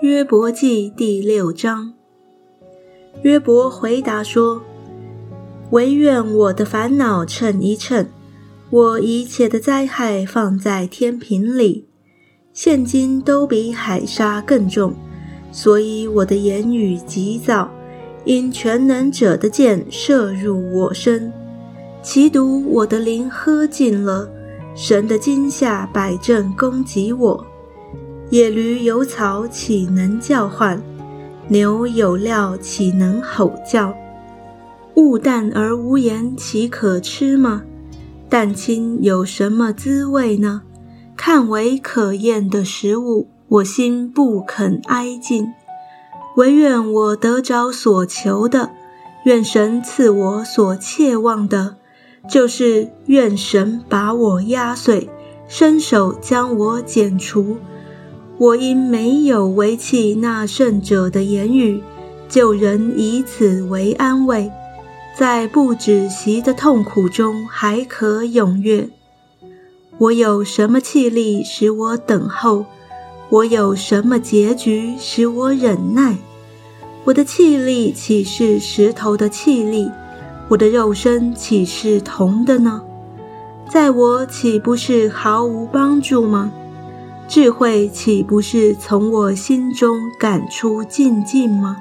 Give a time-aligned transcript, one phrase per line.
[0.00, 1.92] 约伯记第六章。
[3.20, 4.62] 约伯回答说
[5.72, 8.06] ：“唯愿我的烦恼称一称，
[8.70, 11.86] 我一切的灾害放在天平里，
[12.54, 14.94] 现今都比海沙更重，
[15.52, 17.70] 所以我的言语急躁，
[18.24, 21.30] 因全能者的箭射入我身，
[22.00, 24.26] 其毒我的灵喝尽了。
[24.74, 27.46] 神的惊吓摆阵攻击我。”
[28.30, 30.80] 野驴有草，岂能叫唤？
[31.48, 33.92] 牛有料，岂能吼叫？
[34.94, 37.64] 物淡而无言，岂可吃吗？
[38.28, 40.62] 蛋清有什么滋味呢？
[41.16, 45.48] 看为可厌的食物，我心不肯挨近。
[46.36, 48.70] 唯愿我得着所求的，
[49.24, 51.74] 愿神赐我所切望的，
[52.28, 55.10] 就是愿神把我压碎，
[55.48, 57.56] 伸手将我剪除。
[58.40, 61.82] 我因没有违弃那圣者的言语，
[62.26, 64.50] 就人以此为安慰，
[65.14, 68.88] 在不止息的痛苦中还可踊跃。
[69.98, 72.64] 我有什么气力使我等候？
[73.28, 76.16] 我有什么结局使我忍耐？
[77.04, 79.90] 我的气力岂是石头的气力？
[80.48, 82.80] 我的肉身岂是铜的呢？
[83.68, 86.50] 在我岂不是毫无帮助吗？
[87.30, 91.76] 智慧岂不是从我心中赶出禁忌吗？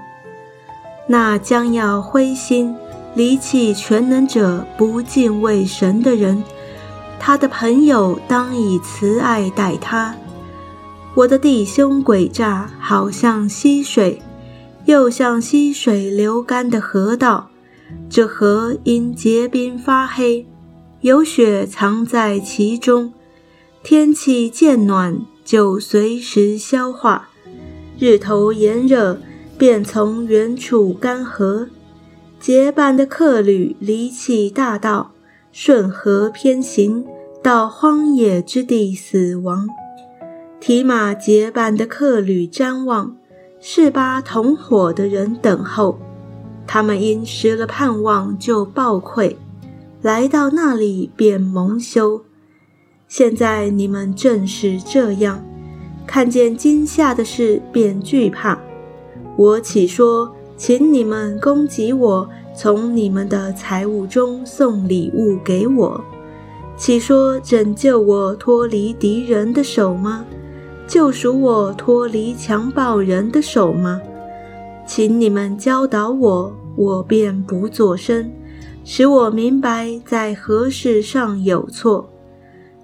[1.08, 2.75] 那将要灰心
[3.16, 6.44] 离弃全能者、不敬畏神的人，
[7.19, 10.16] 他的朋友当以慈爱待他。
[11.16, 14.22] 我的弟兄诡诈，好像溪水，
[14.86, 17.50] 又像溪水流干的河道。
[18.08, 20.45] 这河因结冰发黑，
[21.02, 23.11] 有雪藏在其中。
[23.81, 25.19] 天气渐暖。
[25.50, 27.30] 就随时消化，
[27.97, 29.17] 日头炎热，
[29.58, 31.69] 便从远处干涸。
[32.40, 35.09] 结伴的客旅离弃大道，
[35.51, 37.03] 顺河偏行，
[37.41, 39.68] 到荒野之地死亡。
[40.59, 43.18] 提马结伴的客旅瞻望，
[43.59, 45.97] 示巴同伙的人等候。
[46.68, 49.35] 他们因失了盼望，就暴溃，
[50.03, 52.23] 来到那里便蒙羞。
[53.07, 55.44] 现在你们正是这样，
[56.09, 58.59] 看见惊吓的事便惧怕。
[59.38, 66.03] 我岂说，请你们攻击我，从你们的财物中送礼物给我？
[66.75, 70.25] 岂说拯救我脱离敌人的手吗？
[70.88, 74.02] 救赎我脱离强暴人的手吗？
[74.88, 78.31] 请你们教导我，我便不作声，
[78.84, 82.09] 使我明白在何事上有错。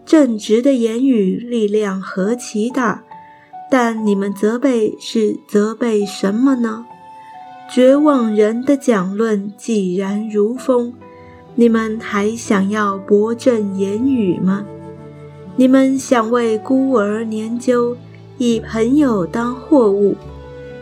[0.05, 3.03] 正直的言语力量何其大，
[3.69, 6.85] 但你们责备是责备什么呢？
[7.69, 10.93] 绝望人的讲论既然如风，
[11.55, 14.65] 你们还想要驳正言语吗？
[15.55, 17.97] 你们想为孤儿研究，
[18.37, 20.15] 以朋友当货物。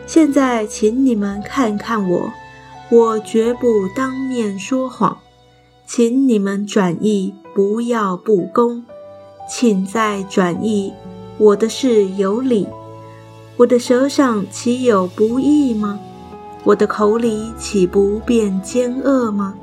[0.06, 2.30] 现在，请你们看看我，
[2.90, 5.16] 我绝不当面说谎，
[5.86, 8.84] 请你们转意，不要不公。
[9.48, 10.92] 请再转译，
[11.36, 12.68] 我的事有理，
[13.56, 15.98] 我的舌上岂有不义吗？
[16.62, 19.54] 我的口里岂不变奸恶吗？